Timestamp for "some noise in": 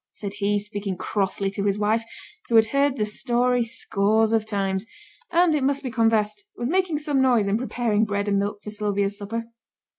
6.97-7.55